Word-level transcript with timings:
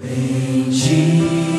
Bendita. 0.00 1.58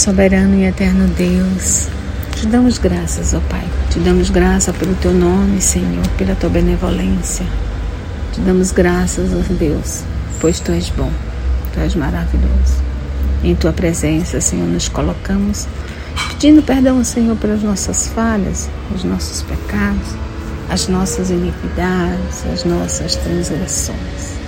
Soberano 0.00 0.54
e 0.54 0.64
eterno 0.64 1.06
Deus, 1.08 1.86
te 2.34 2.46
damos 2.46 2.78
graças, 2.78 3.34
ó 3.34 3.40
Pai. 3.50 3.68
Te 3.90 3.98
damos 3.98 4.30
graça 4.30 4.72
pelo 4.72 4.94
teu 4.94 5.12
nome, 5.12 5.60
Senhor, 5.60 6.08
pela 6.16 6.34
tua 6.34 6.48
benevolência. 6.48 7.44
Te 8.32 8.40
damos 8.40 8.72
graças, 8.72 9.28
ó 9.34 9.42
Deus, 9.52 10.02
pois 10.40 10.58
tu 10.58 10.72
és 10.72 10.88
bom, 10.88 11.12
tu 11.74 11.80
és 11.80 11.94
maravilhoso. 11.94 12.82
Em 13.44 13.54
tua 13.54 13.74
presença, 13.74 14.40
Senhor, 14.40 14.66
nos 14.68 14.88
colocamos 14.88 15.68
pedindo 16.30 16.62
perdão, 16.62 17.04
Senhor, 17.04 17.36
pelas 17.36 17.62
nossas 17.62 18.06
falhas, 18.06 18.70
os 18.94 19.04
nossos 19.04 19.42
pecados, 19.42 20.16
as 20.70 20.88
nossas 20.88 21.28
iniquidades, 21.28 22.46
as 22.50 22.64
nossas 22.64 23.16
transgressões. 23.16 24.38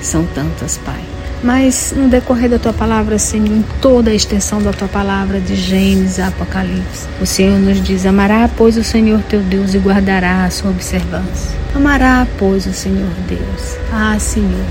São 0.00 0.24
tantas, 0.26 0.78
Pai 0.84 1.03
mas 1.44 1.92
no 1.94 2.08
decorrer 2.08 2.48
da 2.48 2.58
tua 2.58 2.72
palavra, 2.72 3.18
Senhor, 3.18 3.46
em 3.46 3.64
toda 3.80 4.10
a 4.10 4.14
extensão 4.14 4.62
da 4.62 4.72
tua 4.72 4.88
palavra, 4.88 5.38
de 5.38 5.54
Gênesis 5.54 6.18
a 6.18 6.28
Apocalipse, 6.28 7.06
o 7.20 7.26
Senhor 7.26 7.58
nos 7.58 7.82
diz: 7.82 8.06
Amará, 8.06 8.48
pois, 8.56 8.78
o 8.78 8.82
Senhor 8.82 9.20
teu 9.28 9.40
Deus 9.40 9.74
e 9.74 9.78
guardará 9.78 10.44
a 10.44 10.50
sua 10.50 10.70
observância. 10.70 11.56
Amará, 11.74 12.26
pois, 12.38 12.64
o 12.64 12.72
Senhor 12.72 13.10
Deus. 13.28 13.76
Ah, 13.92 14.16
Senhor, 14.18 14.64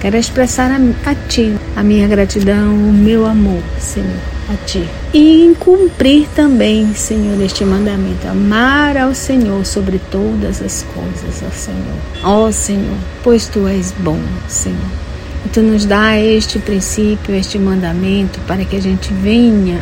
quero 0.00 0.16
expressar 0.16 0.72
a, 0.72 1.10
a 1.10 1.14
ti 1.14 1.54
a 1.76 1.84
minha 1.84 2.08
gratidão, 2.08 2.74
o 2.74 2.92
meu 2.92 3.24
amor, 3.24 3.62
Senhor, 3.78 4.10
a 4.52 4.66
ti. 4.66 4.84
E 5.14 5.54
cumprir 5.60 6.26
também, 6.34 6.92
Senhor, 6.94 7.40
este 7.40 7.64
mandamento: 7.64 8.26
amar 8.26 8.96
ao 8.96 9.14
Senhor 9.14 9.64
sobre 9.64 10.00
todas 10.10 10.60
as 10.60 10.84
coisas, 10.94 11.44
ó 11.46 11.50
Senhor. 11.52 11.96
Ó 12.24 12.50
Senhor, 12.50 12.98
pois 13.22 13.46
tu 13.46 13.68
és 13.68 13.94
bom, 14.00 14.18
Senhor 14.48 15.11
e 15.44 15.48
tu 15.48 15.60
nos 15.60 15.84
dá 15.84 16.18
este 16.18 16.58
princípio, 16.58 17.34
este 17.34 17.58
mandamento, 17.58 18.40
para 18.46 18.64
que 18.64 18.76
a 18.76 18.80
gente 18.80 19.12
venha, 19.12 19.80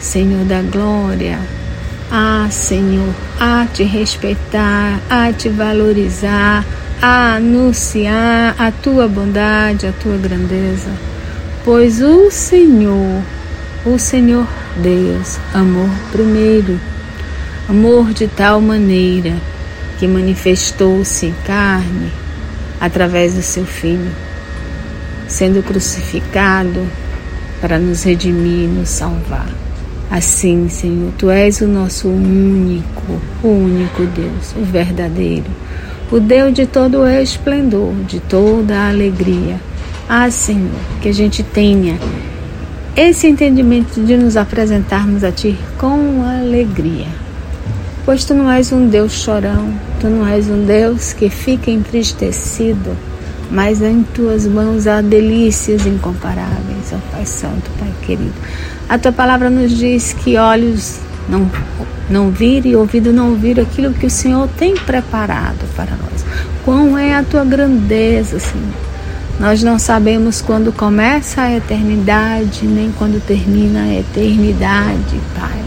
Senhor 0.00 0.44
da 0.44 0.62
glória, 0.62 1.38
a 2.10 2.48
Senhor, 2.50 3.14
a 3.38 3.66
te 3.72 3.84
respeitar, 3.84 5.00
a 5.08 5.32
te 5.32 5.48
valorizar, 5.48 6.64
a 7.00 7.36
anunciar 7.36 8.54
a 8.58 8.70
tua 8.70 9.06
bondade, 9.06 9.86
a 9.86 9.92
tua 9.92 10.16
grandeza. 10.16 10.90
Pois 11.64 12.00
o 12.00 12.30
Senhor, 12.30 13.22
o 13.84 13.98
Senhor 13.98 14.46
Deus, 14.76 15.38
amor 15.54 15.90
primeiro, 16.10 16.80
amor 17.68 18.12
de 18.12 18.26
tal 18.26 18.60
maneira 18.60 19.34
que 19.98 20.06
manifestou-se 20.06 21.26
em 21.26 21.34
carne 21.44 22.12
através 22.80 23.34
do 23.34 23.42
seu 23.42 23.64
Filho 23.64 24.25
sendo 25.28 25.62
crucificado 25.62 26.86
para 27.60 27.78
nos 27.78 28.04
redimir 28.04 28.64
e 28.64 28.68
nos 28.68 28.88
salvar. 28.88 29.48
Assim, 30.10 30.68
Senhor, 30.68 31.12
Tu 31.18 31.30
és 31.30 31.60
o 31.60 31.66
nosso 31.66 32.08
único, 32.08 33.20
o 33.42 33.48
único 33.48 34.04
Deus, 34.06 34.54
o 34.56 34.64
verdadeiro, 34.64 35.50
o 36.10 36.20
Deus 36.20 36.54
de 36.54 36.66
todo 36.66 36.98
o 36.98 37.08
esplendor, 37.08 37.92
de 38.06 38.20
toda 38.20 38.76
a 38.76 38.88
alegria. 38.88 39.56
Ah, 40.08 40.30
Senhor, 40.30 40.70
que 41.02 41.08
a 41.08 41.12
gente 41.12 41.42
tenha 41.42 41.98
esse 42.96 43.26
entendimento 43.26 44.00
de 44.00 44.16
nos 44.16 44.36
apresentarmos 44.36 45.24
a 45.24 45.32
Ti 45.32 45.58
com 45.76 46.22
alegria. 46.22 47.08
Pois 48.04 48.24
Tu 48.24 48.32
não 48.32 48.48
és 48.48 48.70
um 48.70 48.88
Deus 48.88 49.12
chorão, 49.12 49.74
Tu 50.00 50.06
não 50.06 50.24
és 50.24 50.48
um 50.48 50.64
Deus 50.64 51.12
que 51.12 51.28
fica 51.28 51.68
entristecido 51.68 52.96
mas 53.50 53.80
em 53.80 54.02
tuas 54.02 54.46
mãos 54.46 54.86
há 54.86 55.00
delícias 55.00 55.86
incomparáveis, 55.86 56.92
ó 56.92 56.96
Pai 57.12 57.26
Santo, 57.26 57.70
Pai 57.78 57.92
querido. 58.02 58.34
A 58.88 58.98
tua 58.98 59.12
palavra 59.12 59.50
nos 59.50 59.76
diz 59.76 60.12
que 60.12 60.36
olhos 60.36 60.98
não, 61.28 61.50
não 62.08 62.30
viram 62.30 62.66
e 62.68 62.76
ouvido 62.76 63.12
não 63.12 63.30
ouvir 63.30 63.60
aquilo 63.60 63.92
que 63.94 64.06
o 64.06 64.10
Senhor 64.10 64.48
tem 64.56 64.74
preparado 64.74 65.66
para 65.76 65.90
nós. 65.90 66.24
Quão 66.64 66.96
é 66.96 67.14
a 67.14 67.22
tua 67.22 67.44
grandeza, 67.44 68.38
Senhor. 68.38 68.86
Nós 69.38 69.62
não 69.62 69.78
sabemos 69.78 70.40
quando 70.40 70.72
começa 70.72 71.42
a 71.42 71.54
eternidade, 71.54 72.64
nem 72.64 72.90
quando 72.92 73.24
termina 73.24 73.82
a 73.82 73.98
eternidade, 73.98 75.20
Pai. 75.38 75.60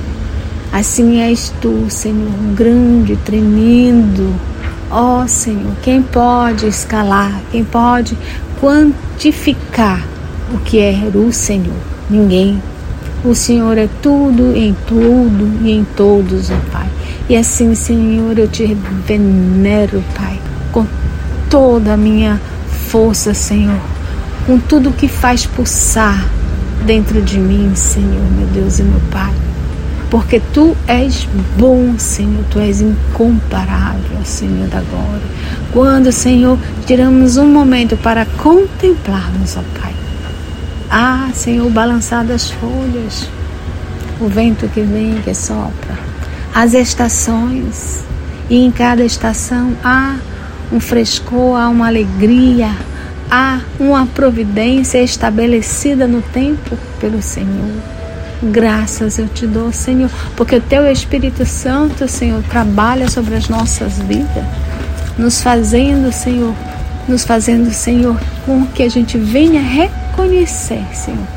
Assim 0.71 1.21
és 1.21 1.53
tu, 1.61 1.85
Senhor, 1.89 2.31
grande, 2.55 3.15
tremendo, 3.17 4.33
Ó 4.91 5.21
oh, 5.21 5.27
Senhor, 5.27 5.71
quem 5.83 6.01
pode 6.01 6.65
escalar, 6.65 7.41
quem 7.51 7.63
pode 7.63 8.17
quantificar 8.59 10.03
o 10.51 10.57
que 10.57 10.79
é 10.79 10.97
o 11.13 11.31
Senhor? 11.31 11.77
Ninguém. 12.09 12.59
O 13.23 13.35
Senhor 13.35 13.77
é 13.77 13.87
tudo, 14.01 14.55
em 14.55 14.75
tudo 14.87 15.59
e 15.63 15.71
em 15.71 15.83
todos, 15.95 16.49
ó 16.49 16.55
Pai. 16.71 16.87
E 17.29 17.37
assim, 17.37 17.75
Senhor, 17.75 18.35
eu 18.37 18.47
te 18.47 18.75
venero, 19.05 20.03
Pai, 20.15 20.39
com 20.71 20.87
toda 21.51 21.93
a 21.93 21.97
minha 21.97 22.41
força, 22.87 23.33
Senhor, 23.35 23.79
com 24.47 24.57
tudo 24.57 24.91
que 24.91 25.07
faz 25.07 25.45
pulsar 25.45 26.27
dentro 26.85 27.21
de 27.21 27.37
mim, 27.37 27.75
Senhor, 27.75 28.23
meu 28.35 28.47
Deus 28.47 28.79
e 28.79 28.83
meu 28.83 29.01
Pai 29.11 29.48
porque 30.09 30.41
tu 30.53 30.75
és 30.87 31.27
bom, 31.57 31.97
Senhor, 31.97 32.43
tu 32.49 32.59
és 32.59 32.81
incomparável, 32.81 34.23
Senhor 34.23 34.67
da 34.67 34.81
glória. 34.81 35.21
Quando, 35.71 36.11
Senhor, 36.11 36.57
tiramos 36.85 37.37
um 37.37 37.47
momento 37.47 37.95
para 37.97 38.25
contemplarmos, 38.25 39.55
ó 39.55 39.61
Pai. 39.79 39.93
Ah, 40.89 41.29
Senhor, 41.33 41.69
balançar 41.69 42.25
das 42.25 42.49
folhas, 42.49 43.29
o 44.19 44.27
vento 44.27 44.67
que 44.69 44.81
vem, 44.81 45.21
que 45.21 45.33
sopra, 45.35 45.99
as 46.53 46.73
estações, 46.73 48.03
e 48.49 48.57
em 48.57 48.71
cada 48.71 49.03
estação 49.03 49.73
há 49.83 50.15
um 50.71 50.79
frescor, 50.79 51.59
há 51.59 51.69
uma 51.69 51.87
alegria, 51.87 52.71
há 53.29 53.59
uma 53.79 54.07
providência 54.07 55.03
estabelecida 55.03 56.07
no 56.07 56.23
tempo 56.23 56.75
pelo 56.99 57.21
Senhor. 57.21 57.98
Graças 58.41 59.19
eu 59.19 59.27
te 59.27 59.45
dou, 59.45 59.69
Senhor, 59.73 60.09
porque 60.37 60.55
o 60.55 60.61
teu 60.61 60.89
Espírito 60.89 61.45
Santo, 61.45 62.07
Senhor, 62.07 62.41
trabalha 62.43 63.09
sobre 63.09 63.35
as 63.35 63.49
nossas 63.49 63.99
vidas, 63.99 64.45
nos 65.17 65.41
fazendo, 65.41 66.09
Senhor, 66.09 66.55
nos 67.05 67.25
fazendo, 67.25 67.69
Senhor, 67.69 68.17
com 68.45 68.65
que 68.67 68.83
a 68.83 68.89
gente 68.89 69.17
venha 69.17 69.61
reconhecer, 69.61 70.85
Senhor, 70.93 71.27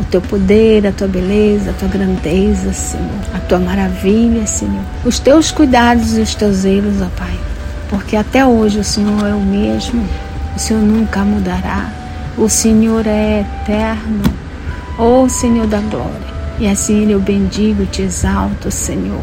o 0.00 0.04
teu 0.04 0.22
poder, 0.22 0.86
a 0.86 0.92
tua 0.92 1.06
beleza, 1.06 1.72
a 1.72 1.74
tua 1.74 1.88
grandeza, 1.88 2.72
Senhor, 2.72 3.20
a 3.34 3.38
tua 3.40 3.58
maravilha, 3.58 4.46
Senhor, 4.46 4.82
os 5.04 5.18
teus 5.18 5.52
cuidados 5.52 6.16
e 6.16 6.22
os 6.22 6.34
teus 6.34 6.56
zelos, 6.56 7.02
ó 7.02 7.08
Pai, 7.18 7.38
porque 7.90 8.16
até 8.16 8.46
hoje 8.46 8.78
o 8.78 8.84
Senhor 8.84 9.26
é 9.26 9.34
o 9.34 9.40
mesmo, 9.40 10.02
o 10.56 10.58
Senhor 10.58 10.82
nunca 10.82 11.22
mudará, 11.22 11.90
o 12.38 12.48
Senhor 12.48 13.06
é 13.06 13.40
eterno, 13.40 14.22
ó 14.98 15.28
Senhor 15.28 15.66
da 15.66 15.80
glória. 15.80 16.35
E 16.58 16.66
assim 16.66 17.10
eu 17.10 17.20
bendigo 17.20 17.82
e 17.82 17.86
te 17.86 18.02
exalto, 18.02 18.70
Senhor. 18.70 19.22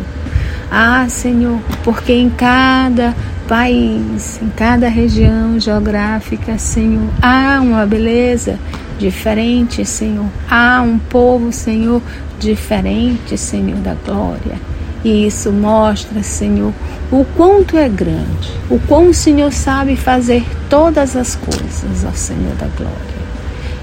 Ah, 0.71 1.07
Senhor, 1.09 1.59
porque 1.83 2.13
em 2.13 2.30
cada 2.30 3.15
país, 3.47 4.39
em 4.41 4.50
cada 4.50 4.88
região 4.88 5.59
geográfica, 5.59 6.57
Senhor, 6.57 7.09
há 7.21 7.59
uma 7.62 7.85
beleza 7.85 8.59
diferente, 8.97 9.85
Senhor. 9.85 10.25
Há 10.50 10.81
um 10.81 10.97
povo, 10.97 11.51
Senhor, 11.51 12.01
diferente, 12.39 13.38
Senhor 13.38 13.77
da 13.77 13.95
glória. 13.95 14.57
E 15.03 15.27
isso 15.27 15.51
mostra, 15.51 16.24
Senhor, 16.24 16.74
o 17.12 17.25
quanto 17.36 17.77
é 17.77 17.89
grande, 17.89 18.51
o 18.69 18.79
quão 18.79 19.09
o 19.09 19.13
Senhor 19.13 19.51
sabe 19.51 19.95
fazer 19.95 20.45
todas 20.69 21.15
as 21.15 21.36
coisas, 21.36 22.06
ó 22.07 22.12
Senhor 22.13 22.56
da 22.56 22.68
glória. 22.77 23.13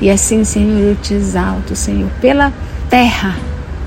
E 0.00 0.11
assim, 0.11 0.44
Senhor, 0.44 0.79
eu 0.79 0.96
te 0.96 1.12
exalto, 1.12 1.76
Senhor, 1.76 2.08
pela 2.23 2.50
terra, 2.91 3.37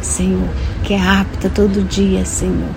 Senhor, 0.02 0.48
que 0.84 0.94
é 0.94 1.02
apta 1.02 1.50
todo 1.50 1.86
dia, 1.86 2.24
Senhor, 2.24 2.70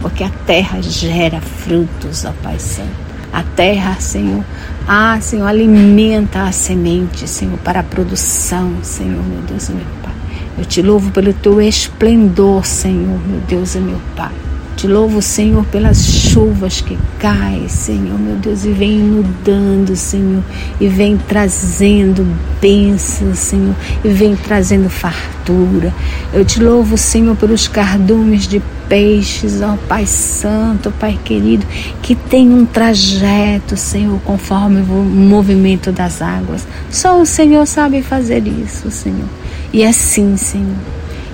porque 0.00 0.22
a 0.22 0.30
terra 0.46 0.80
gera 0.80 1.40
frutos, 1.40 2.24
ó 2.24 2.32
Pai 2.42 2.58
Santo. 2.58 3.04
A 3.32 3.42
terra, 3.42 3.96
Senhor, 4.00 4.44
ah, 4.86 5.18
Senhor, 5.20 5.46
alimenta 5.46 6.44
a 6.44 6.52
semente, 6.52 7.28
Senhor, 7.28 7.58
para 7.58 7.80
a 7.80 7.82
produção, 7.82 8.76
Senhor, 8.82 9.22
meu 9.22 9.42
Deus 9.42 9.68
e 9.68 9.72
meu 9.72 9.84
Pai. 10.02 10.14
Eu 10.56 10.64
te 10.64 10.80
louvo 10.80 11.10
pelo 11.10 11.34
teu 11.34 11.60
esplendor, 11.60 12.64
Senhor, 12.64 13.20
meu 13.26 13.40
Deus 13.40 13.74
e 13.74 13.78
meu 13.78 14.00
Pai. 14.14 14.45
Te 14.76 14.86
louvo, 14.86 15.22
Senhor, 15.22 15.64
pelas 15.64 16.04
chuvas 16.04 16.82
que 16.82 16.98
caem, 17.18 17.66
Senhor, 17.66 18.18
meu 18.18 18.36
Deus, 18.36 18.66
e 18.66 18.72
vem 18.72 18.98
inundando, 18.98 19.96
Senhor, 19.96 20.44
e 20.78 20.86
vem 20.86 21.16
trazendo 21.16 22.26
bênçãos, 22.60 23.38
Senhor, 23.38 23.74
e 24.04 24.08
vem 24.10 24.36
trazendo 24.36 24.90
fartura. 24.90 25.94
Eu 26.30 26.44
te 26.44 26.62
louvo, 26.62 26.98
Senhor, 26.98 27.34
pelos 27.36 27.66
cardumes 27.66 28.46
de 28.46 28.60
peixes, 28.86 29.62
ó 29.62 29.78
Pai 29.88 30.04
Santo, 30.04 30.92
Pai 31.00 31.18
querido, 31.24 31.66
que 32.02 32.14
tem 32.14 32.52
um 32.52 32.66
trajeto, 32.66 33.78
Senhor, 33.78 34.20
conforme 34.26 34.82
o 34.82 35.02
movimento 35.02 35.90
das 35.90 36.20
águas. 36.20 36.68
Só 36.90 37.18
o 37.18 37.24
Senhor 37.24 37.66
sabe 37.66 38.02
fazer 38.02 38.46
isso, 38.46 38.90
Senhor. 38.90 39.28
E 39.72 39.82
assim, 39.82 40.36
Senhor, 40.36 40.76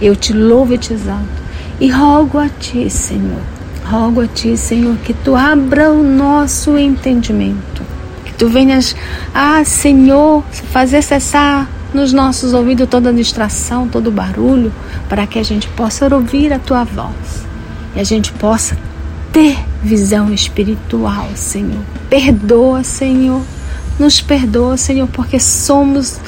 eu 0.00 0.14
te 0.14 0.32
louvo 0.32 0.74
e 0.74 0.78
te 0.78 0.92
exalto. 0.92 1.41
E 1.82 1.88
rogo 1.88 2.38
a 2.38 2.48
Ti, 2.48 2.88
Senhor, 2.88 3.42
rogo 3.84 4.20
a 4.20 4.26
Ti, 4.28 4.56
Senhor, 4.56 4.96
que 4.98 5.12
Tu 5.12 5.34
abra 5.34 5.90
o 5.90 6.00
nosso 6.00 6.78
entendimento. 6.78 7.82
Que 8.24 8.32
Tu 8.34 8.48
venhas, 8.48 8.94
ah, 9.34 9.64
Senhor, 9.64 10.44
fazer 10.70 11.02
cessar 11.02 11.68
nos 11.92 12.12
nossos 12.12 12.54
ouvidos 12.54 12.88
toda 12.88 13.12
distração, 13.12 13.88
todo 13.88 14.12
barulho, 14.12 14.72
para 15.08 15.26
que 15.26 15.40
a 15.40 15.42
gente 15.42 15.66
possa 15.70 16.06
ouvir 16.14 16.52
a 16.52 16.60
Tua 16.60 16.84
voz 16.84 17.44
e 17.96 18.00
a 18.00 18.04
gente 18.04 18.30
possa 18.30 18.78
ter 19.32 19.58
visão 19.82 20.32
espiritual, 20.32 21.30
Senhor. 21.34 21.82
Perdoa, 22.08 22.84
Senhor. 22.84 23.42
Nos 23.98 24.20
perdoa, 24.20 24.76
Senhor, 24.76 25.08
porque 25.08 25.40
somos 25.40 26.20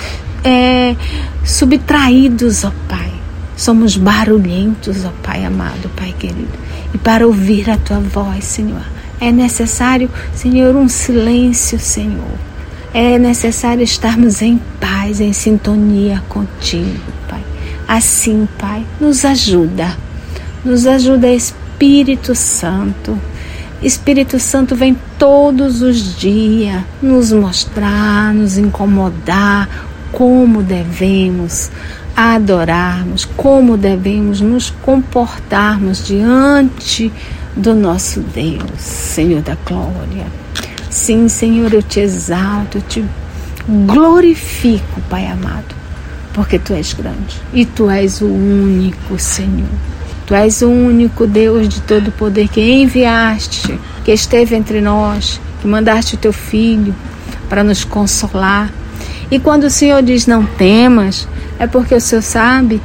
é, 0.42 0.96
subtraídos, 1.44 2.64
ó 2.64 2.72
Pai. 2.88 3.03
Somos 3.56 3.96
barulhentos, 3.96 5.04
ó 5.04 5.12
Pai 5.22 5.44
amado, 5.44 5.90
Pai 5.96 6.14
querido. 6.18 6.58
E 6.92 6.98
para 6.98 7.26
ouvir 7.26 7.70
a 7.70 7.76
tua 7.76 8.00
voz, 8.00 8.44
Senhor, 8.44 8.84
é 9.20 9.30
necessário, 9.30 10.10
Senhor, 10.34 10.74
um 10.74 10.88
silêncio, 10.88 11.78
Senhor. 11.78 12.38
É 12.92 13.18
necessário 13.18 13.82
estarmos 13.82 14.42
em 14.42 14.60
paz, 14.80 15.20
em 15.20 15.32
sintonia 15.32 16.22
contigo, 16.28 17.00
Pai. 17.28 17.42
Assim, 17.86 18.48
Pai, 18.58 18.84
nos 19.00 19.24
ajuda. 19.24 19.96
Nos 20.64 20.86
ajuda, 20.86 21.28
Espírito 21.28 22.34
Santo. 22.34 23.18
Espírito 23.82 24.38
Santo 24.38 24.74
vem 24.74 24.96
todos 25.18 25.82
os 25.82 26.16
dias 26.16 26.82
nos 27.02 27.32
mostrar, 27.32 28.32
nos 28.32 28.56
incomodar, 28.56 29.68
como 30.10 30.62
devemos 30.62 31.70
adorarmos, 32.16 33.24
como 33.24 33.76
devemos 33.76 34.40
nos 34.40 34.70
comportarmos 34.70 36.06
diante 36.06 37.12
do 37.56 37.74
nosso 37.74 38.20
Deus, 38.20 38.78
Senhor 38.78 39.42
da 39.42 39.56
glória. 39.66 40.26
Sim, 40.90 41.28
Senhor, 41.28 41.72
eu 41.72 41.82
te 41.82 42.00
exalto, 42.00 42.78
eu 42.78 42.82
te 42.82 43.04
glorifico, 43.68 45.00
Pai 45.08 45.26
amado, 45.26 45.74
porque 46.32 46.58
tu 46.58 46.72
és 46.72 46.92
grande 46.92 47.40
e 47.52 47.64
tu 47.64 47.90
és 47.90 48.20
o 48.20 48.26
único 48.26 49.18
Senhor. 49.18 49.68
Tu 50.26 50.34
és 50.34 50.62
o 50.62 50.68
único 50.68 51.26
Deus 51.26 51.68
de 51.68 51.80
todo 51.82 52.10
poder 52.12 52.48
que 52.48 52.60
enviaste, 52.60 53.78
que 54.04 54.12
esteve 54.12 54.56
entre 54.56 54.80
nós, 54.80 55.40
que 55.60 55.68
mandaste 55.68 56.14
o 56.14 56.18
teu 56.18 56.32
filho 56.32 56.94
para 57.48 57.62
nos 57.62 57.84
consolar 57.84 58.72
e 59.30 59.38
quando 59.38 59.64
o 59.64 59.70
Senhor 59.70 60.02
diz 60.02 60.26
não 60.26 60.44
temas, 60.44 61.26
é 61.58 61.66
porque 61.66 61.94
o 61.94 62.00
Senhor 62.00 62.22
sabe 62.22 62.80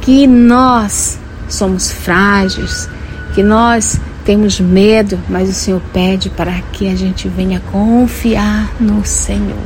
que 0.00 0.26
nós 0.26 1.18
somos 1.48 1.90
frágeis, 1.90 2.88
que 3.34 3.42
nós 3.42 4.00
temos 4.24 4.60
medo, 4.60 5.18
mas 5.28 5.48
o 5.48 5.52
Senhor 5.52 5.80
pede 5.92 6.30
para 6.30 6.52
que 6.72 6.88
a 6.88 6.94
gente 6.94 7.28
venha 7.28 7.60
confiar 7.72 8.70
no 8.80 9.04
Senhor. 9.04 9.56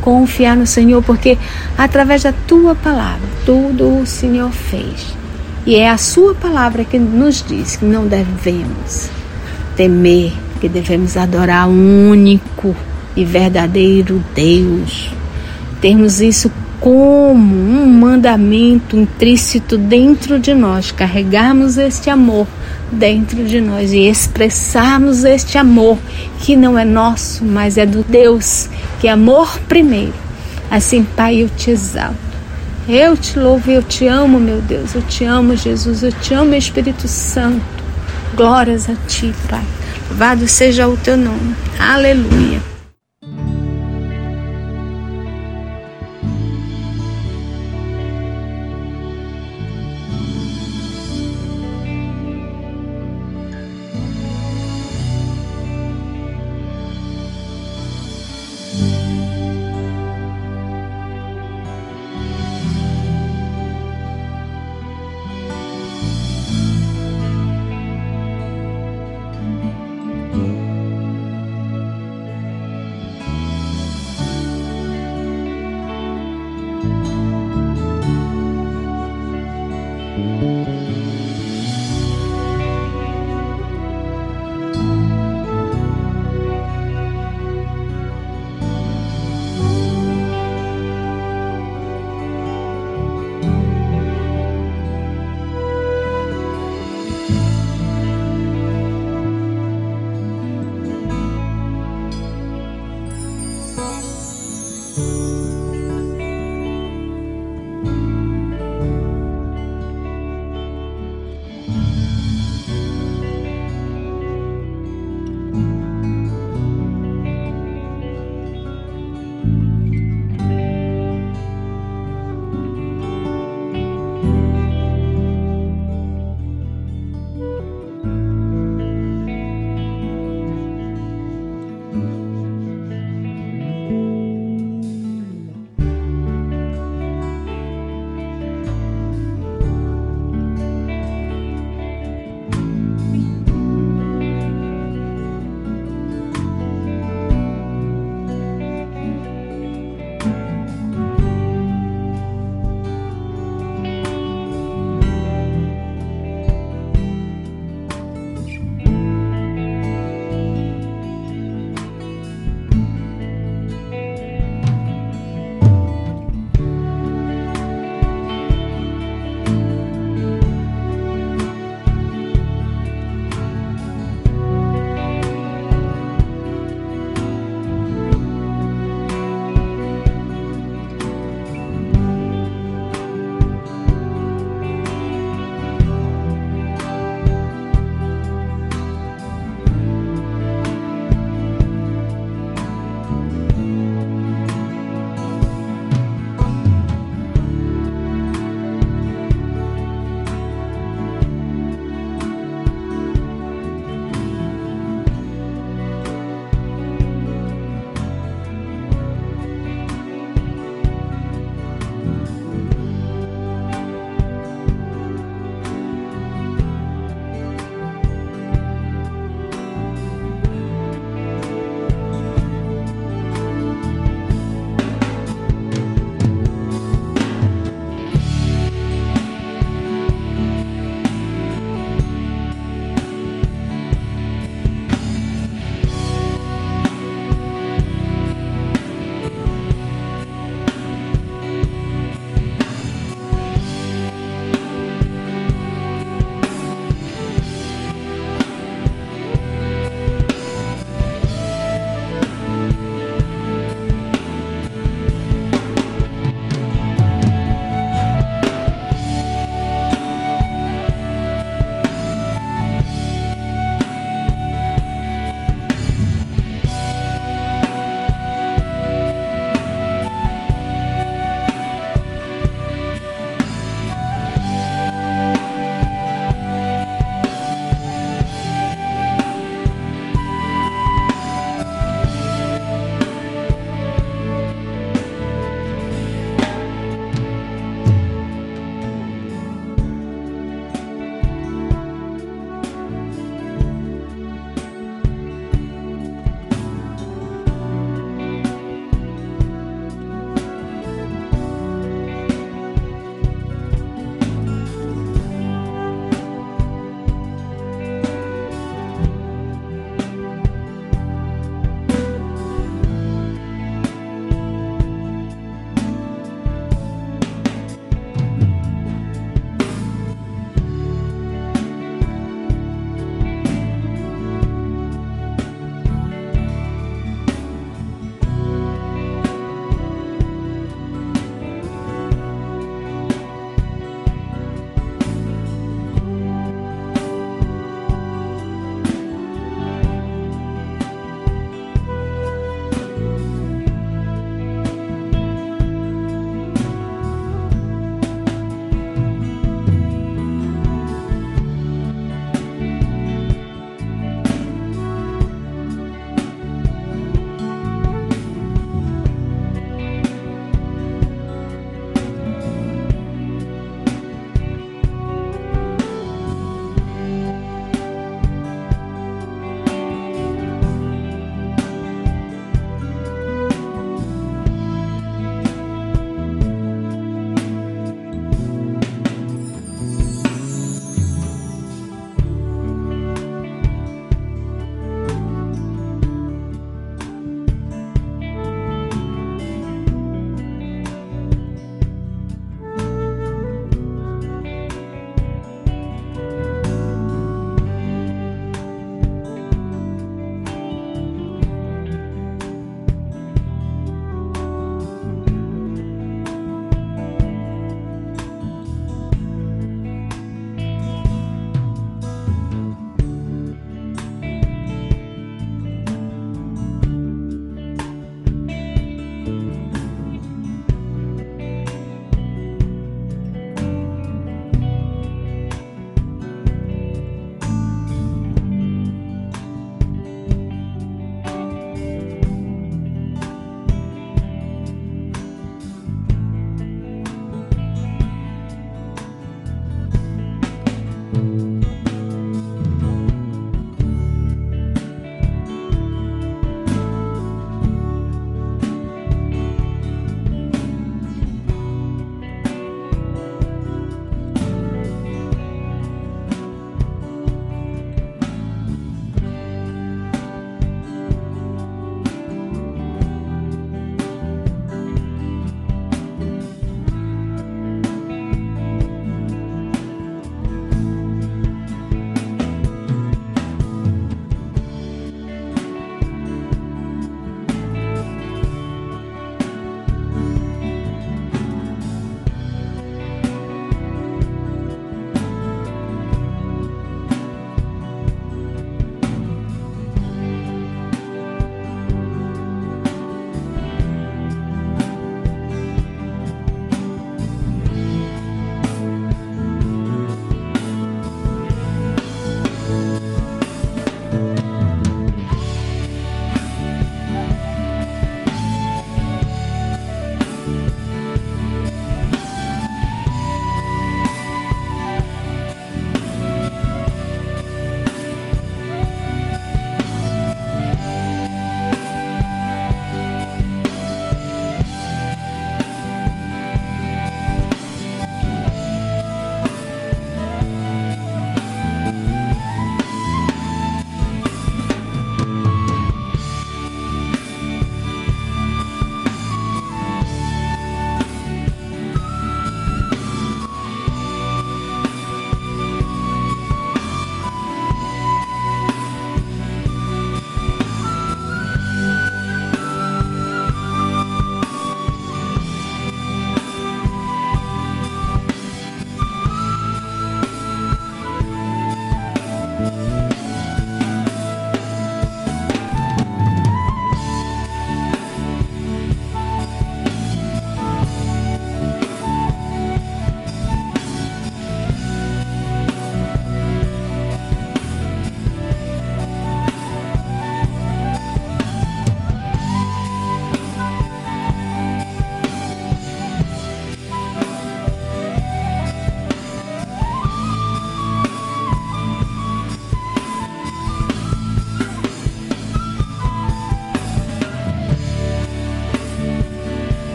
Confiar 0.00 0.56
no 0.56 0.66
Senhor, 0.66 1.02
porque 1.02 1.38
através 1.78 2.22
da 2.22 2.32
tua 2.32 2.74
palavra, 2.74 3.26
tudo 3.46 4.00
o 4.00 4.06
Senhor 4.06 4.50
fez. 4.50 5.14
E 5.66 5.76
é 5.76 5.88
a 5.88 5.96
sua 5.96 6.34
palavra 6.34 6.84
que 6.84 6.98
nos 6.98 7.42
diz 7.46 7.76
que 7.76 7.84
não 7.84 8.06
devemos 8.06 9.10
temer, 9.76 10.32
que 10.60 10.68
devemos 10.68 11.16
adorar 11.16 11.68
o 11.68 11.72
único 11.72 12.76
e 13.16 13.24
verdadeiro 13.24 14.22
Deus 14.34 15.10
termos 15.84 16.22
isso 16.22 16.50
como 16.80 17.54
um 17.54 17.86
mandamento 17.86 18.96
intrínseco 18.96 19.76
dentro 19.76 20.38
de 20.38 20.54
nós, 20.54 20.90
carregarmos 20.90 21.76
este 21.76 22.08
amor 22.08 22.46
dentro 22.90 23.44
de 23.44 23.60
nós 23.60 23.92
e 23.92 24.08
expressarmos 24.08 25.24
este 25.24 25.58
amor 25.58 25.98
que 26.40 26.56
não 26.56 26.78
é 26.78 26.86
nosso, 26.86 27.44
mas 27.44 27.76
é 27.76 27.84
do 27.84 28.02
Deus, 28.02 28.70
que 28.98 29.08
é 29.08 29.10
amor 29.10 29.58
primeiro. 29.68 30.14
Assim, 30.70 31.04
Pai, 31.04 31.42
eu 31.42 31.50
te 31.50 31.70
exalto. 31.70 32.16
Eu 32.88 33.14
te 33.14 33.38
louvo, 33.38 33.70
eu 33.70 33.82
te 33.82 34.06
amo, 34.06 34.40
meu 34.40 34.62
Deus. 34.62 34.94
Eu 34.94 35.02
te 35.02 35.22
amo, 35.26 35.54
Jesus. 35.54 36.02
Eu 36.02 36.12
te 36.12 36.32
amo, 36.32 36.54
Espírito 36.54 37.06
Santo. 37.06 37.60
Glórias 38.34 38.88
a 38.88 38.94
ti, 39.06 39.34
Pai. 39.50 39.64
Louvado 40.08 40.48
seja 40.48 40.88
o 40.88 40.96
teu 40.96 41.18
nome. 41.18 41.54
Aleluia. 41.78 42.73